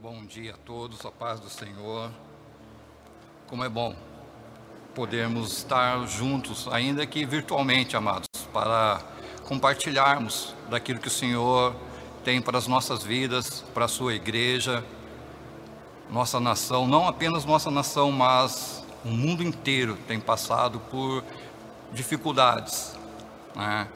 [0.00, 2.12] Bom dia a todos, a paz do Senhor.
[3.48, 3.96] Como é bom
[4.94, 9.02] podermos estar juntos, ainda que virtualmente, amados, para
[9.44, 11.74] compartilharmos daquilo que o Senhor
[12.22, 14.84] tem para as nossas vidas, para a sua igreja,
[16.08, 21.24] nossa nação, não apenas nossa nação, mas o mundo inteiro tem passado por
[21.92, 22.96] dificuldades,
[23.52, 23.88] né?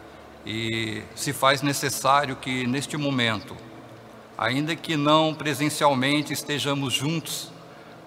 [0.44, 3.56] E se faz necessário que neste momento
[4.42, 7.48] ainda que não presencialmente estejamos juntos,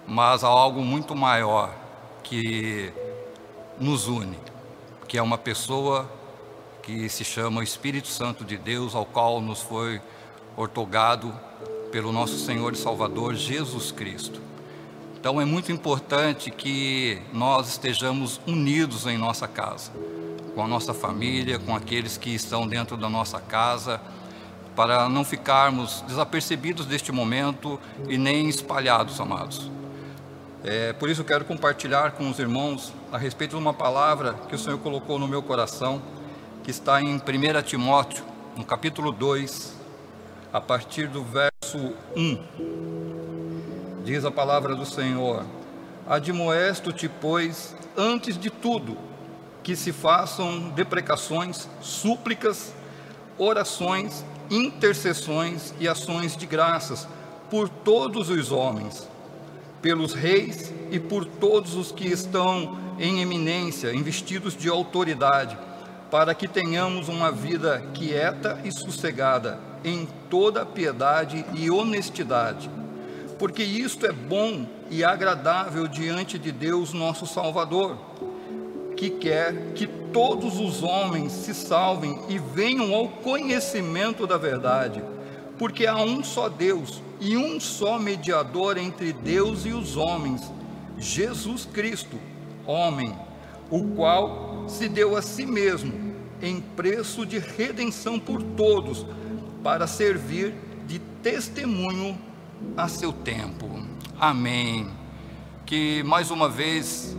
[0.06, 1.74] mas há algo muito maior
[2.22, 2.92] que
[3.80, 4.38] nos une,
[5.08, 6.06] que é uma pessoa
[6.82, 9.98] que se chama Espírito Santo de Deus, ao qual nos foi
[10.58, 11.34] ortogado
[11.90, 14.38] pelo nosso Senhor e Salvador Jesus Cristo.
[15.18, 19.90] Então é muito importante que nós estejamos unidos em nossa casa,
[20.54, 23.98] com a nossa família, com aqueles que estão dentro da nossa casa
[24.76, 29.70] para não ficarmos desapercebidos deste momento e nem espalhados, amados.
[30.62, 34.58] É, por isso quero compartilhar com os irmãos a respeito de uma palavra que o
[34.58, 36.02] Senhor colocou no meu coração,
[36.62, 37.20] que está em 1
[37.64, 38.22] Timóteo,
[38.54, 39.74] no capítulo 2,
[40.52, 44.02] a partir do verso 1.
[44.04, 45.44] Diz a palavra do Senhor:
[46.06, 48.98] Admoesto-te, pois, antes de tudo,
[49.62, 52.74] que se façam deprecações, súplicas,
[53.38, 57.06] orações intercessões e ações de graças
[57.50, 59.08] por todos os homens,
[59.80, 65.56] pelos reis e por todos os que estão em eminência, investidos de autoridade,
[66.10, 72.70] para que tenhamos uma vida quieta e sossegada em toda piedade e honestidade,
[73.38, 77.96] porque isto é bom e agradável diante de Deus, nosso Salvador
[78.96, 85.02] que quer que todos os homens se salvem e venham ao conhecimento da verdade,
[85.58, 90.42] porque há um só Deus e um só mediador entre Deus e os homens,
[90.98, 92.18] Jesus Cristo,
[92.66, 93.14] homem,
[93.70, 99.06] o qual se deu a si mesmo em preço de redenção por todos,
[99.62, 100.54] para servir
[100.86, 102.16] de testemunho
[102.76, 103.68] a seu tempo.
[104.18, 104.88] Amém.
[105.64, 107.16] Que mais uma vez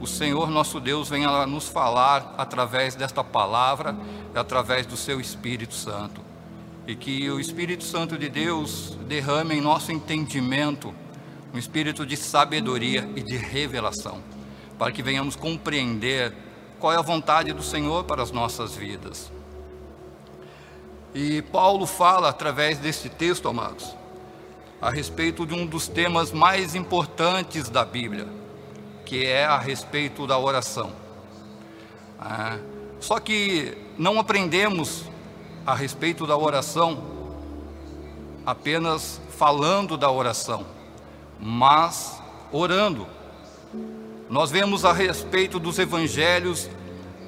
[0.00, 3.96] o Senhor nosso Deus venha nos falar através desta palavra,
[4.34, 6.20] através do seu Espírito Santo.
[6.86, 10.94] E que o Espírito Santo de Deus derrame em nosso entendimento
[11.52, 14.22] um espírito de sabedoria e de revelação,
[14.78, 16.32] para que venhamos compreender
[16.78, 19.32] qual é a vontade do Senhor para as nossas vidas.
[21.14, 23.96] E Paulo fala através deste texto, amados,
[24.80, 28.28] a respeito de um dos temas mais importantes da Bíblia
[29.08, 30.92] que é a respeito da oração.
[32.20, 32.58] Ah,
[33.00, 35.04] só que não aprendemos
[35.66, 37.02] a respeito da oração
[38.44, 40.66] apenas falando da oração,
[41.40, 43.06] mas orando.
[44.28, 46.68] Nós vemos a respeito dos evangelhos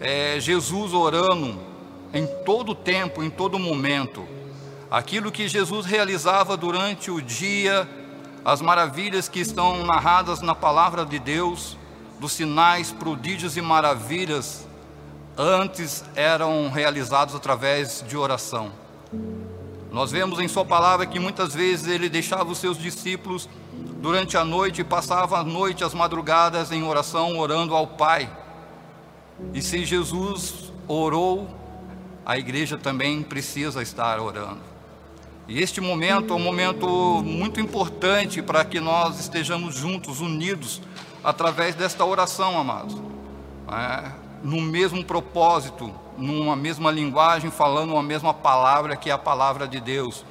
[0.02, 1.58] é, Jesus orando
[2.12, 4.28] em todo tempo, em todo momento.
[4.90, 7.88] Aquilo que Jesus realizava durante o dia,
[8.44, 11.76] as maravilhas que estão narradas na palavra de Deus,
[12.18, 14.66] dos sinais, prodígios e maravilhas,
[15.36, 18.72] antes eram realizados através de oração.
[19.90, 23.48] Nós vemos em Sua palavra que muitas vezes Ele deixava os seus discípulos
[24.00, 28.30] durante a noite e passava a noite, as madrugadas em oração, orando ao Pai.
[29.52, 31.48] E se Jesus orou,
[32.24, 34.69] a igreja também precisa estar orando.
[35.50, 36.86] E este momento é um momento
[37.24, 40.80] muito importante para que nós estejamos juntos, unidos,
[41.24, 42.96] através desta oração, amados.
[43.68, 44.12] É,
[44.44, 49.80] no mesmo propósito, numa mesma linguagem, falando uma mesma palavra que é a palavra de
[49.80, 50.24] Deus,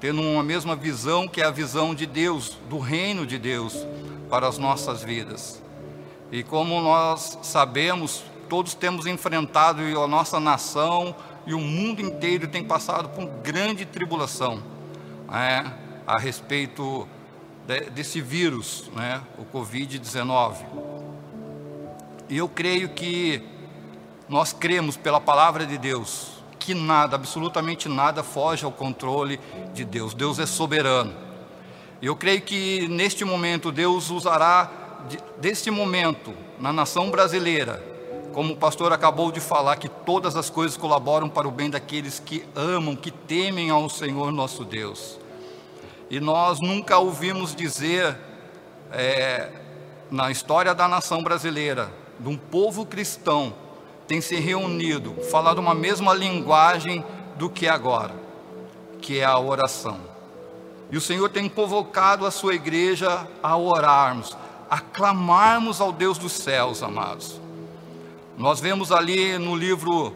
[0.00, 3.86] tendo uma mesma visão que é a visão de Deus, do reino de Deus
[4.28, 5.62] para as nossas vidas.
[6.32, 11.14] E como nós sabemos, todos temos enfrentado a nossa nação
[11.46, 14.60] e o mundo inteiro tem passado por grande tribulação
[15.32, 15.64] é,
[16.06, 17.08] a respeito
[17.66, 20.56] de, desse vírus, né, o Covid-19.
[22.28, 23.40] E eu creio que
[24.28, 29.38] nós cremos pela palavra de Deus que nada, absolutamente nada, foge ao controle
[29.72, 30.12] de Deus.
[30.14, 31.14] Deus é soberano.
[32.02, 34.68] Eu creio que neste momento Deus usará
[35.38, 37.95] deste momento na nação brasileira
[38.36, 42.20] como o pastor acabou de falar, que todas as coisas colaboram para o bem daqueles
[42.22, 45.18] que amam, que temem ao Senhor nosso Deus.
[46.10, 48.14] E nós nunca ouvimos dizer,
[48.92, 49.50] é,
[50.10, 51.90] na história da nação brasileira,
[52.20, 53.54] de um povo cristão,
[54.06, 57.02] tem se reunido, falado uma mesma linguagem
[57.36, 58.14] do que agora,
[59.00, 59.98] que é a oração.
[60.90, 64.36] E o Senhor tem convocado a sua igreja a orarmos,
[64.68, 67.45] a clamarmos ao Deus dos céus, amados.
[68.36, 70.14] Nós vemos ali no livro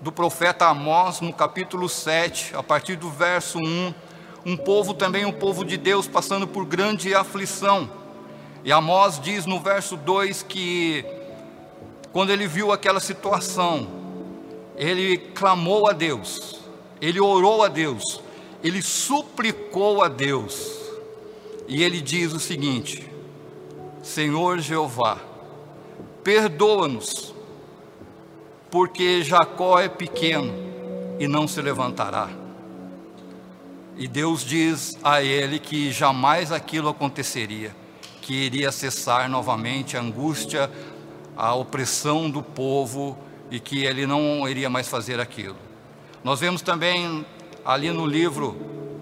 [0.00, 3.94] do profeta Amós, no capítulo 7, a partir do verso 1,
[4.44, 7.88] um povo também, um povo de Deus, passando por grande aflição.
[8.64, 11.04] E Amós diz no verso 2 que,
[12.12, 13.86] quando ele viu aquela situação,
[14.76, 16.60] ele clamou a Deus,
[17.00, 18.20] ele orou a Deus,
[18.64, 20.76] ele suplicou a Deus,
[21.68, 23.08] e ele diz o seguinte:
[24.02, 25.27] Senhor Jeová,
[26.22, 27.34] perdoa-nos,
[28.70, 30.52] porque Jacó é pequeno
[31.18, 32.28] e não se levantará.
[33.96, 37.74] E Deus diz a ele que jamais aquilo aconteceria,
[38.22, 40.70] que iria cessar novamente a angústia,
[41.36, 43.18] a opressão do povo
[43.50, 45.56] e que ele não iria mais fazer aquilo.
[46.22, 47.24] Nós vemos também
[47.64, 48.56] ali no livro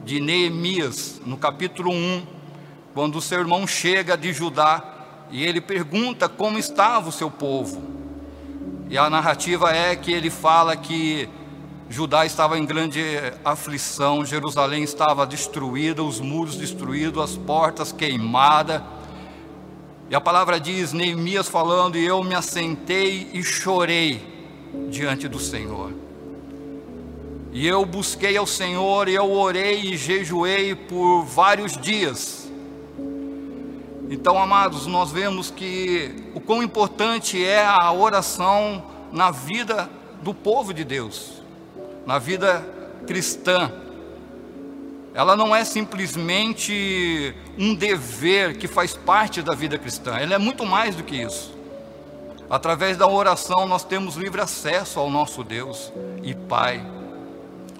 [0.04, 2.26] de Neemias, no capítulo 1,
[2.94, 4.95] quando o seu irmão chega de Judá
[5.30, 7.82] e ele pergunta como estava o seu povo.
[8.88, 11.28] E a narrativa é que ele fala que
[11.88, 13.00] Judá estava em grande
[13.44, 18.82] aflição, Jerusalém estava destruída, os muros destruídos, as portas queimadas.
[20.10, 24.36] E a palavra diz, Neemias falando, e eu me assentei e chorei
[24.88, 25.92] diante do Senhor.
[27.52, 32.45] E eu busquei ao Senhor, e eu orei e jejuei por vários dias.
[34.08, 39.90] Então, amados, nós vemos que o quão importante é a oração na vida
[40.22, 41.42] do povo de Deus,
[42.06, 42.64] na vida
[43.06, 43.72] cristã.
[45.12, 50.64] Ela não é simplesmente um dever que faz parte da vida cristã, ela é muito
[50.64, 51.56] mais do que isso.
[52.48, 55.92] Através da oração, nós temos livre acesso ao nosso Deus
[56.22, 56.95] e Pai.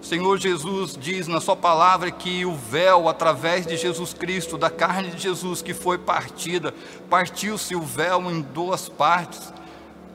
[0.07, 5.11] Senhor Jesus diz na Sua palavra que o véu, através de Jesus Cristo, da carne
[5.11, 6.73] de Jesus que foi partida,
[7.11, 9.53] partiu-se o véu em duas partes,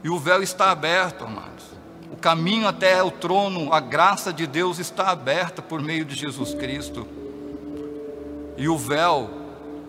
[0.02, 1.66] e o véu está aberto, amados.
[2.10, 6.54] O caminho até o trono, a graça de Deus está aberta por meio de Jesus
[6.54, 7.06] Cristo.
[8.56, 9.30] E o véu,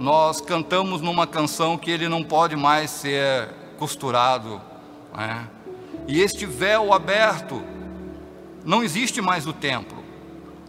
[0.01, 4.61] nós cantamos numa canção que ele não pode mais ser costurado.
[5.17, 5.47] Né?
[6.09, 7.63] E este véu aberto,
[8.65, 10.03] não existe mais o templo.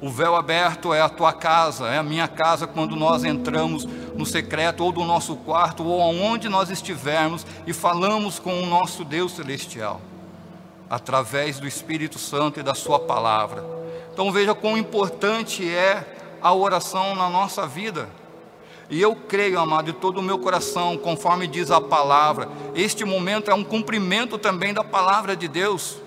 [0.01, 4.25] O véu aberto é a tua casa, é a minha casa quando nós entramos no
[4.25, 9.31] secreto ou do nosso quarto ou aonde nós estivermos e falamos com o nosso Deus
[9.31, 10.01] celestial,
[10.89, 13.63] através do Espírito Santo e da Sua palavra.
[14.11, 18.09] Então veja quão importante é a oração na nossa vida.
[18.89, 23.49] E eu creio, amado, de todo o meu coração, conforme diz a palavra, este momento
[23.49, 26.02] é um cumprimento também da palavra de Deus.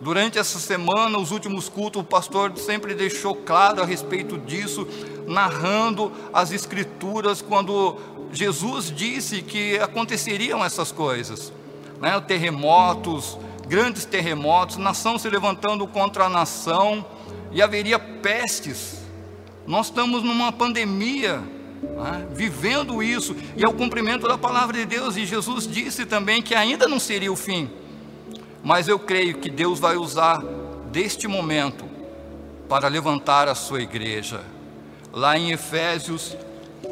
[0.00, 4.86] Durante essa semana, os últimos cultos, o pastor sempre deixou claro a respeito disso,
[5.26, 7.96] narrando as Escrituras, quando
[8.32, 11.52] Jesus disse que aconteceriam essas coisas,
[12.00, 12.20] né?
[12.20, 13.36] terremotos,
[13.66, 17.04] grandes terremotos, nação se levantando contra a nação,
[17.50, 18.98] e haveria pestes.
[19.66, 21.42] Nós estamos numa pandemia,
[21.82, 22.24] né?
[22.30, 26.54] vivendo isso, e é o cumprimento da palavra de Deus, e Jesus disse também que
[26.54, 27.68] ainda não seria o fim
[28.68, 30.44] mas eu creio que Deus vai usar
[30.92, 31.86] deste momento
[32.68, 34.42] para levantar a sua igreja.
[35.10, 36.36] Lá em Efésios,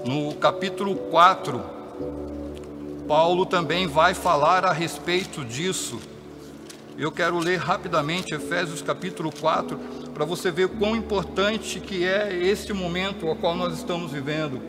[0.07, 1.62] no capítulo 4,
[3.07, 6.00] Paulo também vai falar a respeito disso.
[6.97, 9.79] Eu quero ler rapidamente Efésios capítulo 4,
[10.15, 14.62] para você ver quão importante que é este momento ao qual nós estamos vivendo.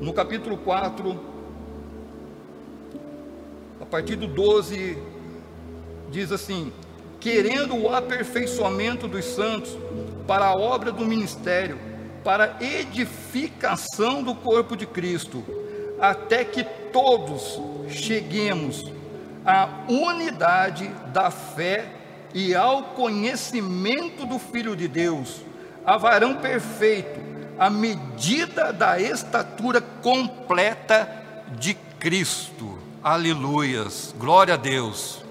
[0.00, 1.16] No capítulo 4,
[3.80, 5.13] a partir do 12
[6.10, 6.72] diz assim:
[7.20, 9.76] querendo o aperfeiçoamento dos santos
[10.26, 11.78] para a obra do ministério,
[12.22, 15.42] para edificação do corpo de Cristo,
[16.00, 18.82] até que todos cheguemos
[19.44, 21.86] à unidade da fé
[22.34, 25.40] e ao conhecimento do Filho de Deus,
[25.84, 27.20] a varão perfeito,
[27.58, 31.08] à medida da estatura completa
[31.58, 32.78] de Cristo.
[33.02, 35.23] Aleluias, glória a Deus.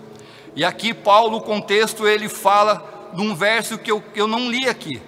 [0.55, 4.67] E aqui Paulo, o contexto, ele fala de um verso que eu, eu não li
[4.67, 5.01] aqui,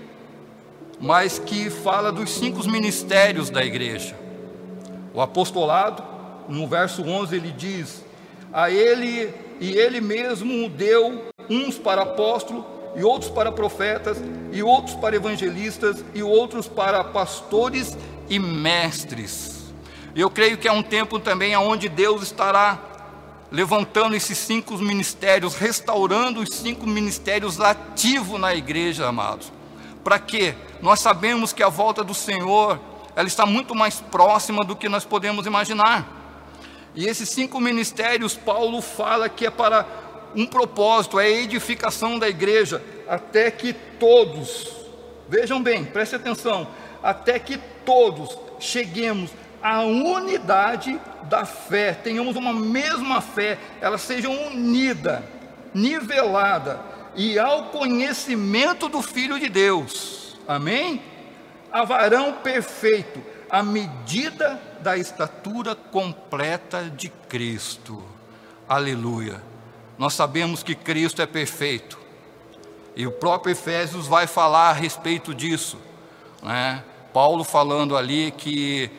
[0.99, 4.15] mas que fala dos cinco ministérios da igreja.
[5.13, 6.03] O apostolado,
[6.49, 8.03] no verso 11, ele diz:
[8.51, 14.17] A ele e ele mesmo deu uns para apóstolo, e outros para profetas,
[14.51, 17.97] e outros para evangelistas, e outros para pastores
[18.29, 19.73] e mestres.
[20.15, 22.94] Eu creio que é um tempo também onde Deus estará
[23.51, 29.51] levantando esses cinco ministérios, restaurando os cinco ministérios ativos na igreja, amados,
[30.03, 30.55] Para quê?
[30.81, 32.79] Nós sabemos que a volta do Senhor,
[33.15, 36.05] ela está muito mais próxima do que nós podemos imaginar.
[36.93, 39.85] E esses cinco ministérios, Paulo fala que é para
[40.35, 44.69] um propósito, é a edificação da igreja, até que todos,
[45.27, 46.67] vejam bem, preste atenção,
[47.01, 49.31] até que todos cheguemos
[49.65, 55.27] à unidade da fé, tenhamos uma mesma fé, ela seja unida,
[55.73, 56.79] nivelada
[57.15, 60.37] e ao conhecimento do Filho de Deus.
[60.47, 61.01] Amém?
[61.71, 63.19] A varão perfeito,
[63.49, 68.03] à medida da estatura completa de Cristo.
[68.69, 69.41] Aleluia.
[69.97, 71.97] Nós sabemos que Cristo é perfeito.
[72.95, 75.79] E o próprio Efésios vai falar a respeito disso.
[76.43, 76.83] Né?
[77.11, 78.91] Paulo falando ali que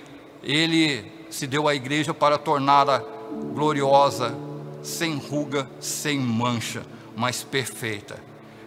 [0.47, 3.05] ele se deu à igreja para torná-la
[3.53, 4.33] gloriosa,
[4.81, 6.87] sem ruga, sem mancha,
[7.17, 8.17] mas perfeita.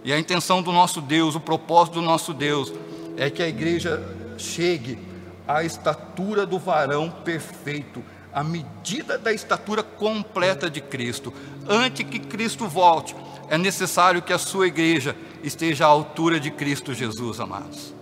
[0.03, 2.73] E a intenção do nosso Deus, o propósito do nosso Deus,
[3.15, 4.03] é que a igreja
[4.37, 4.99] chegue
[5.47, 11.33] à estatura do varão perfeito, à medida da estatura completa de Cristo.
[11.67, 13.15] Antes que Cristo volte,
[13.49, 17.98] é necessário que a sua igreja esteja à altura de Cristo Jesus, amados.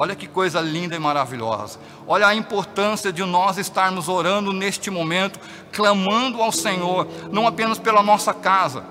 [0.00, 1.78] Olha que coisa linda e maravilhosa.
[2.06, 5.38] Olha a importância de nós estarmos orando neste momento,
[5.70, 8.82] clamando ao Senhor, não apenas pela nossa casa,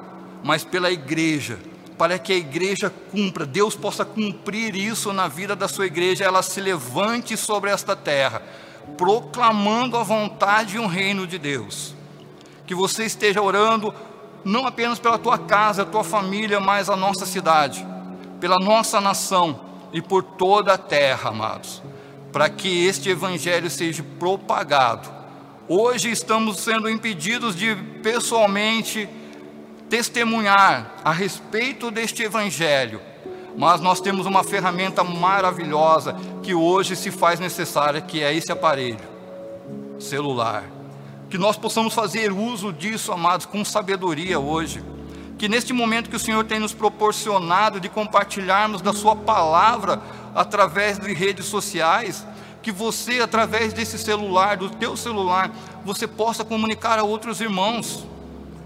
[0.43, 1.57] mas pela igreja,
[1.97, 6.43] para que a igreja cumpra, Deus possa cumprir isso na vida da sua igreja, ela
[6.43, 8.43] se levante sobre esta terra,
[8.95, 11.95] proclamando a vontade e o reino de Deus.
[12.67, 13.91] Que você esteja orando
[14.45, 17.83] não apenas pela tua casa, a tua família, mas a nossa cidade,
[18.39, 21.81] pela nossa nação e por toda a terra, amados,
[22.31, 25.09] para que este evangelho seja propagado.
[25.67, 29.07] Hoje estamos sendo impedidos de pessoalmente
[29.89, 33.01] testemunhar a respeito deste evangelho,
[33.57, 38.99] mas nós temos uma ferramenta maravilhosa que hoje se faz necessária, que é esse aparelho
[39.99, 40.63] celular.
[41.29, 44.83] Que nós possamos fazer uso disso, amados, com sabedoria hoje
[45.39, 50.01] que neste momento que o Senhor tem nos proporcionado de compartilharmos da Sua palavra
[50.35, 52.27] através de redes sociais,
[52.61, 55.49] que você, através desse celular, do teu celular,
[55.85, 58.05] você possa comunicar a outros irmãos,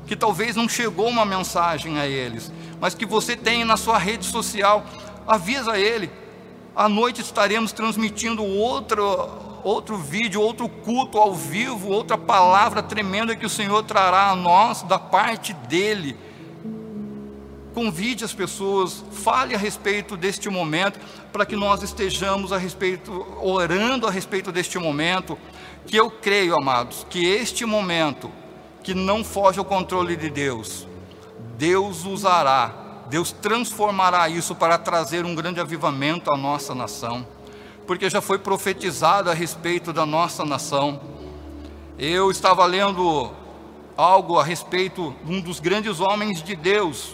[0.08, 2.52] que talvez não chegou uma mensagem a eles,
[2.82, 4.84] mas que você tem na sua rede social,
[5.28, 6.10] avisa ele.
[6.76, 9.30] À noite estaremos transmitindo outro,
[9.64, 14.82] outro vídeo, outro culto ao vivo, outra palavra tremenda que o Senhor trará a nós
[14.82, 16.18] da parte dele
[17.74, 21.00] convide as pessoas, fale a respeito deste momento,
[21.32, 25.38] para que nós estejamos a respeito, orando a respeito deste momento,
[25.88, 28.32] que eu creio, amados, que este momento,
[28.84, 30.88] que não foge ao controle de Deus,
[31.58, 32.74] Deus usará,
[33.10, 37.26] Deus transformará isso para trazer um grande avivamento à nossa nação,
[37.86, 41.02] porque já foi profetizado a respeito da nossa nação.
[41.98, 43.32] Eu estava lendo
[43.96, 47.14] algo a respeito de um dos grandes homens de Deus,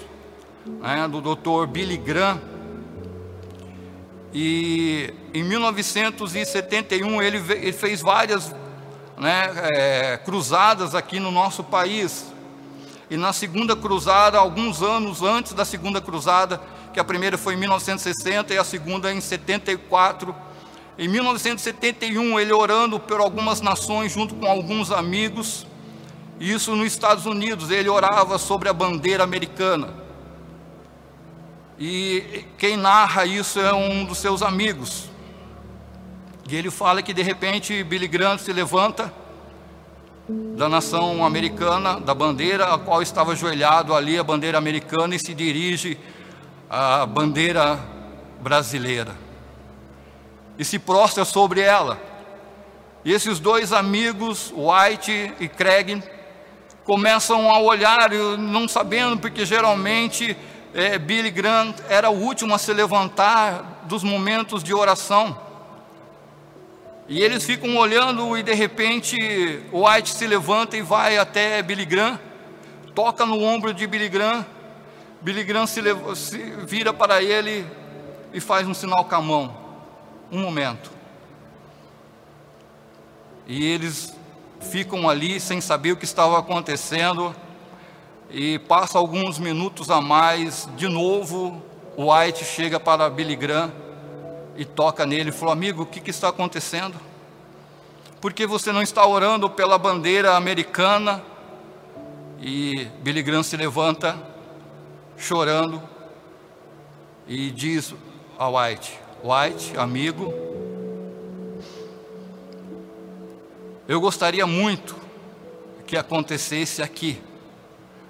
[0.79, 1.67] né, do Dr.
[1.67, 2.39] Billy Graham.
[4.33, 8.53] E em 1971 ele, ele fez várias
[9.17, 12.31] né, é, cruzadas aqui no nosso país.
[13.09, 16.61] E na segunda cruzada, alguns anos antes da segunda cruzada,
[16.93, 20.35] que a primeira foi em 1960 e a segunda em 74.
[20.97, 25.65] Em 1971, ele orando por algumas nações junto com alguns amigos,
[26.39, 29.93] isso nos Estados Unidos, ele orava sobre a bandeira americana.
[31.79, 35.09] E quem narra isso é um dos seus amigos.
[36.50, 39.13] E ele fala que de repente Billy Graham se levanta
[40.27, 45.33] da nação americana, da bandeira, a qual estava ajoelhado ali, a bandeira americana, e se
[45.33, 45.98] dirige
[46.69, 47.79] à bandeira
[48.41, 49.15] brasileira.
[50.57, 51.98] E se prostra sobre ela.
[53.05, 56.03] E esses dois amigos, White e Craig,
[56.83, 60.36] começam a olhar, não sabendo, porque geralmente
[60.73, 65.38] é, Billy Graham era o último a se levantar dos momentos de oração.
[67.07, 69.15] E eles ficam olhando e de repente
[69.73, 72.19] White se levanta e vai até Billy Graham,
[72.93, 74.45] toca no ombro de Billy Graham.
[75.21, 77.65] Billy Graham se, leva, se vira para ele
[78.31, 79.57] e faz um sinal com a mão.
[80.31, 80.91] Um momento.
[83.47, 84.13] E eles
[84.61, 87.35] ficam ali sem saber o que estava acontecendo.
[88.29, 91.62] E passa alguns minutos a mais, de novo,
[91.98, 93.71] White chega para Billy Graham
[94.55, 96.95] e toca nele e falou: Amigo, o que, que está acontecendo?
[98.21, 101.24] Por que você não está orando pela bandeira americana?
[102.39, 104.17] E Billy Graham se levanta,
[105.17, 105.81] chorando,
[107.27, 107.93] e diz
[108.38, 110.33] a White: White, amigo.
[113.88, 114.95] Eu gostaria muito
[115.88, 117.19] que acontecesse aqui,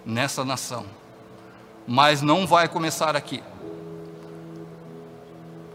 [0.09, 0.85] nessa nação,
[1.87, 3.43] mas não vai começar aqui.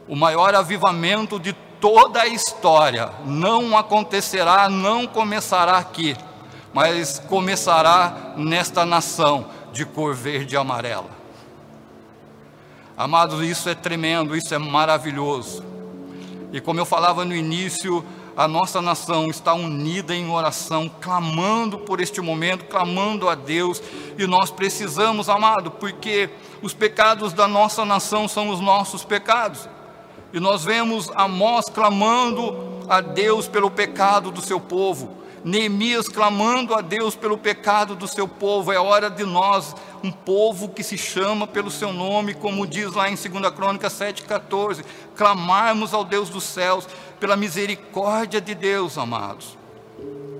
[0.08, 6.16] O maior avivamento de toda a história não acontecerá, não começará aqui,
[6.72, 11.10] mas começará nesta nação de cor verde e amarela.
[12.96, 15.64] Amados, isso é tremendo, isso é maravilhoso.
[16.52, 18.04] E como eu falava no início,
[18.36, 23.82] a nossa nação está unida em oração, clamando por este momento, clamando a Deus,
[24.18, 29.68] e nós precisamos, amado, porque os pecados da nossa nação são os nossos pecados.
[30.32, 35.22] E nós vemos Amós clamando a Deus pelo pecado do seu povo.
[35.44, 38.72] Neemias clamando a Deus pelo pecado do seu povo.
[38.72, 43.10] É hora de nós, um povo que se chama pelo seu nome, como diz lá
[43.10, 44.82] em 2 Crônica 7,14,
[45.14, 46.88] clamarmos ao Deus dos céus
[47.24, 49.56] pela misericórdia de Deus, amados.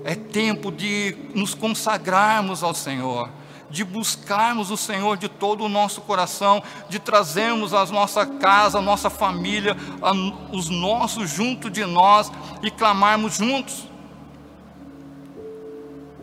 [0.03, 3.27] É tempo de nos consagrarmos ao Senhor
[3.67, 8.81] de buscarmos o Senhor de todo o nosso coração, de trazermos a nossa casa, a
[8.81, 10.11] nossa família, a,
[10.55, 13.87] os nossos junto de nós e clamarmos juntos.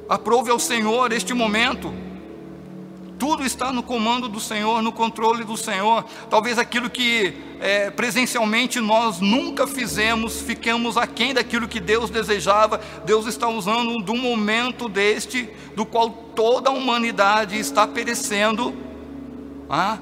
[0.09, 1.93] Aprove ao Senhor este momento.
[3.23, 6.05] Tudo está no comando do Senhor, no controle do Senhor.
[6.29, 12.81] Talvez aquilo que é, presencialmente nós nunca fizemos, fiquemos aquém daquilo que Deus desejava.
[13.05, 18.75] Deus está usando do momento deste, do qual toda a humanidade está perecendo,
[19.71, 19.99] ah,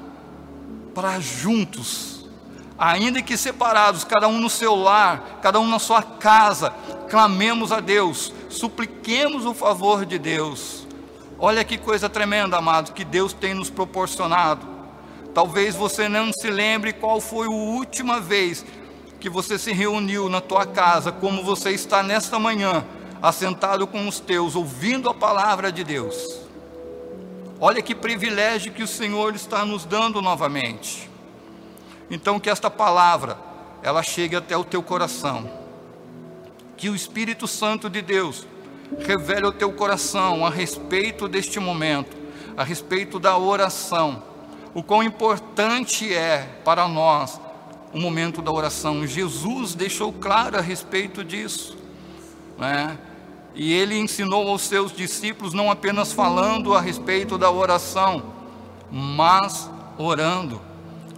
[0.95, 2.27] para juntos
[2.75, 6.71] ainda que separados, cada um no seu lar, cada um na sua casa,
[7.07, 10.80] clamemos a Deus, supliquemos o favor de Deus.
[11.43, 14.63] Olha que coisa tremenda, amados, que Deus tem nos proporcionado.
[15.33, 18.63] Talvez você não se lembre qual foi a última vez
[19.19, 22.85] que você se reuniu na tua casa, como você está nesta manhã,
[23.23, 26.41] assentado com os teus, ouvindo a palavra de Deus.
[27.59, 31.09] Olha que privilégio que o Senhor está nos dando novamente.
[32.11, 33.35] Então que esta palavra
[33.81, 35.49] ela chegue até o teu coração.
[36.77, 38.45] Que o Espírito Santo de Deus
[38.99, 42.15] revele ao teu coração a respeito deste momento,
[42.55, 44.23] a respeito da oração.
[44.73, 47.39] O quão importante é para nós
[47.93, 49.05] o momento da oração.
[49.05, 51.77] Jesus deixou claro a respeito disso,
[52.57, 52.97] né?
[53.53, 58.23] E ele ensinou aos seus discípulos não apenas falando a respeito da oração,
[58.89, 60.61] mas orando.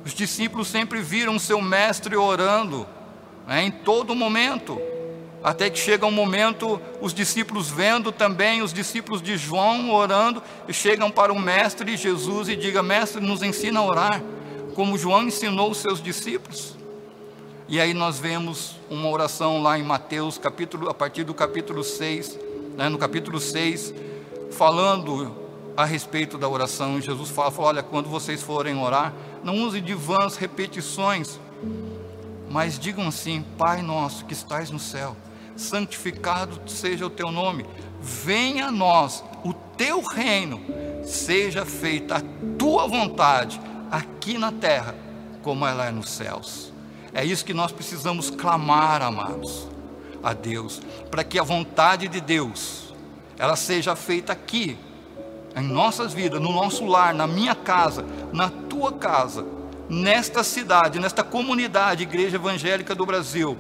[0.04, 2.88] Os discípulos sempre viram seu mestre orando,
[3.48, 4.82] né, em todo momento,
[5.44, 11.12] até que chega um momento, os discípulos vendo também os discípulos de João orando, chegam
[11.12, 14.24] para o mestre Jesus e digam: Mestre, nos ensina a orar,
[14.74, 16.78] como João ensinou os seus discípulos.
[17.68, 22.40] E aí nós vemos uma oração lá em Mateus, capítulo, a partir do capítulo 6,
[22.78, 23.94] né, no capítulo 6,
[24.52, 25.36] falando
[25.76, 27.02] a respeito da oração.
[27.02, 31.38] Jesus fala, fala: Olha, quando vocês forem orar, não use de vãs repetições,
[32.50, 35.18] mas digam assim: Pai nosso que estás no céu,
[35.56, 37.66] santificado seja o teu nome,
[38.02, 40.62] venha a nós o teu reino,
[41.04, 42.22] seja feita a
[42.58, 43.60] tua vontade,
[43.92, 44.96] aqui na terra,
[45.42, 46.72] como ela é nos céus.
[47.14, 49.68] É isso que nós precisamos clamar, amados,
[50.24, 52.94] a Deus, para que a vontade de Deus,
[53.38, 54.78] ela seja feita aqui,
[55.56, 59.46] em nossas vidas, no nosso lar, na minha casa, na tua casa,
[59.88, 63.58] nesta cidade, nesta comunidade, Igreja Evangélica do Brasil,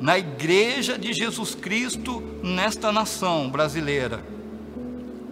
[0.00, 4.22] na Igreja de Jesus Cristo, nesta nação brasileira,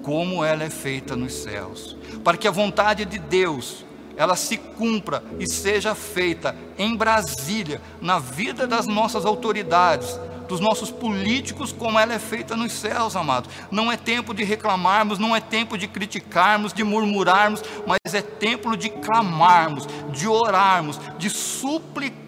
[0.03, 3.85] como ela é feita nos céus, para que a vontade de Deus
[4.16, 10.90] ela se cumpra e seja feita em Brasília, na vida das nossas autoridades, dos nossos
[10.90, 13.50] políticos, como ela é feita nos céus, amados.
[13.70, 18.77] Não é tempo de reclamarmos, não é tempo de criticarmos, de murmurarmos, mas é tempo
[18.77, 22.23] de clamarmos, de orarmos, de suplicarmos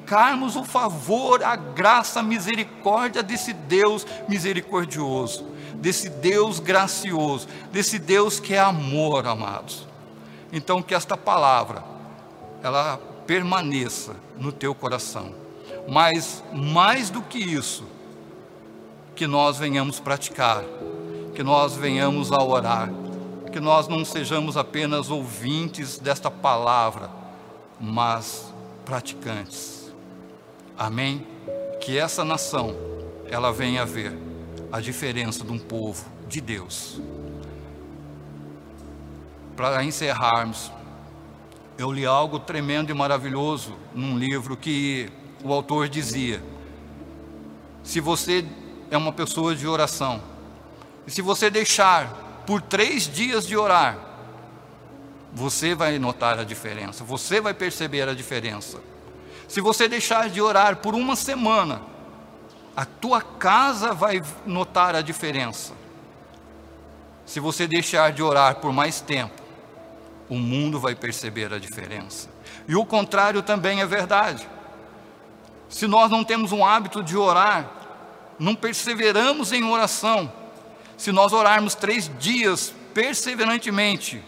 [0.56, 8.54] o favor, a graça, a misericórdia desse Deus misericordioso, desse Deus gracioso, desse Deus que
[8.54, 9.86] é amor, amados.
[10.52, 11.82] Então que esta palavra
[12.62, 15.34] ela permaneça no teu coração.
[15.88, 17.84] Mas mais do que isso,
[19.14, 20.64] que nós venhamos praticar,
[21.34, 22.90] que nós venhamos a orar,
[23.52, 27.10] que nós não sejamos apenas ouvintes desta palavra,
[27.80, 28.52] mas
[28.84, 29.75] praticantes.
[30.78, 31.26] Amém?
[31.80, 32.76] Que essa nação,
[33.30, 34.16] ela venha a ver
[34.70, 37.00] a diferença de um povo de Deus.
[39.56, 40.70] Para encerrarmos,
[41.78, 45.10] eu li algo tremendo e maravilhoso num livro que
[45.42, 46.42] o autor dizia:
[47.82, 48.44] se você
[48.90, 50.22] é uma pessoa de oração,
[51.06, 53.98] e se você deixar por três dias de orar,
[55.32, 58.78] você vai notar a diferença, você vai perceber a diferença.
[59.48, 61.82] Se você deixar de orar por uma semana,
[62.76, 65.72] a tua casa vai notar a diferença.
[67.24, 69.42] Se você deixar de orar por mais tempo,
[70.28, 72.28] o mundo vai perceber a diferença.
[72.68, 74.48] E o contrário também é verdade.
[75.68, 77.70] Se nós não temos um hábito de orar,
[78.38, 80.30] não perseveramos em oração,
[80.96, 84.22] se nós orarmos três dias perseverantemente,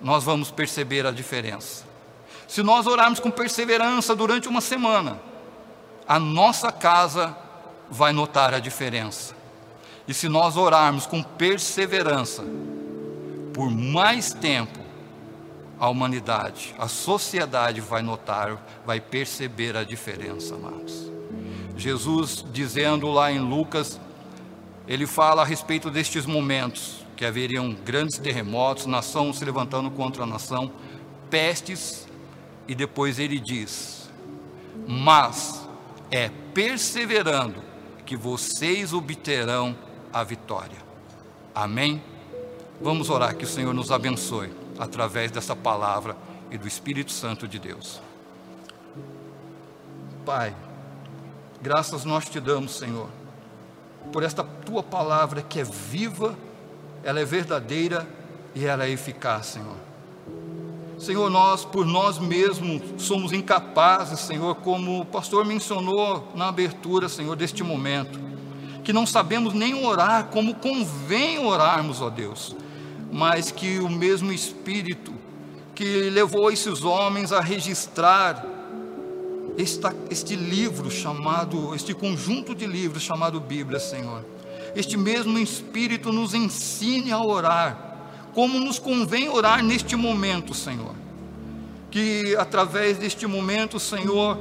[0.00, 1.84] nós vamos perceber a diferença.
[2.46, 5.20] Se nós orarmos com perseverança durante uma semana,
[6.06, 7.36] a nossa casa
[7.90, 9.34] vai notar a diferença.
[10.06, 12.44] E se nós orarmos com perseverança
[13.52, 14.78] por mais tempo,
[15.78, 21.10] a humanidade, a sociedade vai notar, vai perceber a diferença, amados.
[21.76, 24.00] Jesus dizendo lá em Lucas,
[24.88, 30.26] ele fala a respeito destes momentos, que haveriam grandes terremotos, nação se levantando contra a
[30.26, 30.70] nação,
[31.28, 32.05] pestes,
[32.68, 34.08] e depois ele diz:
[34.86, 35.66] Mas
[36.10, 37.62] é perseverando
[38.04, 39.76] que vocês obterão
[40.12, 40.78] a vitória.
[41.54, 42.02] Amém?
[42.80, 46.16] Vamos orar que o Senhor nos abençoe através dessa palavra
[46.50, 48.00] e do Espírito Santo de Deus.
[50.24, 50.54] Pai,
[51.62, 53.08] graças nós te damos, Senhor,
[54.12, 56.36] por esta tua palavra que é viva,
[57.02, 58.06] ela é verdadeira
[58.54, 59.76] e ela é eficaz, Senhor.
[61.06, 67.34] Senhor, nós por nós mesmos somos incapazes, Senhor, como o pastor mencionou na abertura, Senhor,
[67.36, 68.20] deste momento,
[68.84, 72.54] que não sabemos nem orar como convém orarmos, ó Deus
[73.10, 75.12] mas que o mesmo Espírito
[75.74, 78.44] que levou esses homens a registrar
[79.58, 84.24] esta, este livro chamado, este conjunto de livros chamado Bíblia, Senhor.
[84.74, 87.85] Este mesmo Espírito nos ensine a orar,
[88.36, 90.94] como nos convém orar neste momento, Senhor.
[91.90, 94.38] Que através deste momento, Senhor,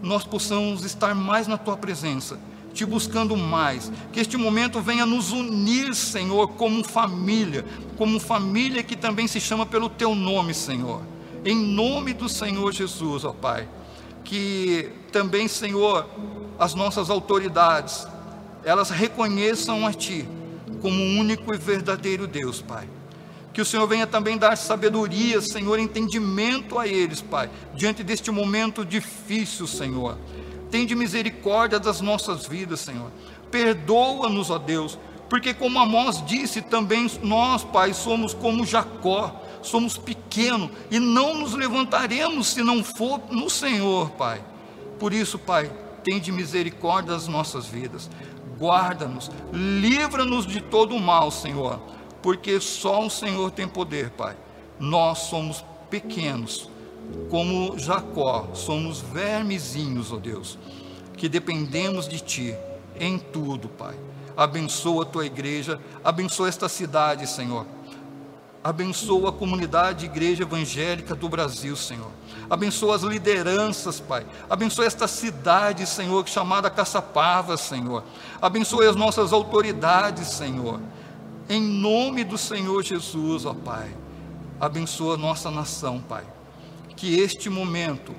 [0.00, 2.40] nós possamos estar mais na Tua presença
[2.72, 3.92] te buscando mais.
[4.10, 7.66] Que este momento venha nos unir, Senhor, como família,
[7.98, 11.02] como família que também se chama pelo teu nome, Senhor.
[11.44, 13.68] Em nome do Senhor Jesus, ó Pai.
[14.24, 16.06] Que também, Senhor,
[16.58, 18.06] as nossas autoridades,
[18.64, 20.26] elas reconheçam a Ti
[20.82, 22.86] como o único e verdadeiro Deus, Pai.
[23.54, 28.84] Que o Senhor venha também dar sabedoria, Senhor, entendimento a eles, Pai, diante deste momento
[28.84, 30.18] difícil, Senhor
[30.72, 33.10] Tende misericórdia das nossas vidas, Senhor.
[33.50, 40.70] Perdoa-nos, ó Deus, porque como Amós disse, também nós, Pai, somos como Jacó, somos pequenos
[40.90, 44.42] e não nos levantaremos se não for no Senhor, Pai.
[44.98, 45.70] Por isso, Pai,
[46.02, 48.08] tende misericórdia das nossas vidas.
[48.62, 51.80] Guarda-nos, livra-nos de todo o mal, Senhor,
[52.22, 54.36] porque só o Senhor tem poder, Pai.
[54.78, 56.70] Nós somos pequenos,
[57.28, 60.56] como Jacó, somos vermezinhos, ó Deus,
[61.16, 62.54] que dependemos de Ti
[63.00, 63.96] em tudo, Pai.
[64.36, 67.66] Abençoa a Tua igreja, abençoa esta cidade, Senhor.
[68.62, 72.10] Abençoa a comunidade igreja evangélica do Brasil, Senhor.
[72.48, 74.26] Abençoa as lideranças, Pai.
[74.48, 78.04] Abençoa esta cidade, Senhor, chamada Caçapava, Senhor.
[78.40, 80.80] Abençoa as nossas autoridades, Senhor.
[81.48, 83.92] Em nome do Senhor Jesus, ó Pai.
[84.60, 86.24] Abençoa nossa nação, Pai
[87.02, 88.14] que este momento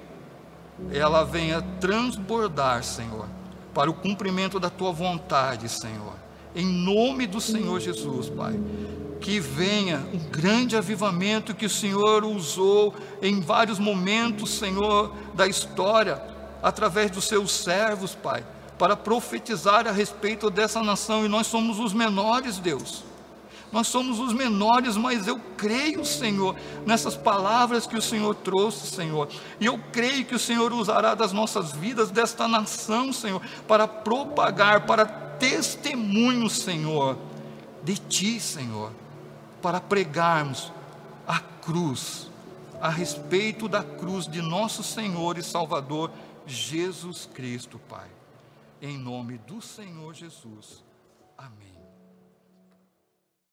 [0.91, 3.29] ela venha transbordar, Senhor,
[3.73, 6.15] para o cumprimento da tua vontade, Senhor.
[6.53, 8.60] Em nome do Senhor Jesus, Pai.
[9.24, 16.22] Que venha um grande avivamento que o Senhor usou em vários momentos, Senhor, da história,
[16.62, 18.46] através dos seus servos, Pai,
[18.78, 23.06] para profetizar a respeito dessa nação, e nós somos os menores, Deus.
[23.72, 26.54] Nós somos os menores, mas eu creio, Senhor,
[26.86, 29.30] nessas palavras que o Senhor trouxe, Senhor.
[29.58, 34.86] E eu creio que o Senhor usará das nossas vidas, desta nação, Senhor, para propagar,
[34.86, 37.18] para testemunho, Senhor,
[37.82, 38.92] de Ti, Senhor,
[39.63, 40.73] para pregarmos
[41.26, 42.30] a cruz,
[42.82, 46.12] a respeito da cruz de nosso Senhor e Salvador
[46.45, 48.10] Jesus Cristo, Pai.
[48.82, 50.84] Em nome do Senhor Jesus.
[51.38, 51.73] Amém.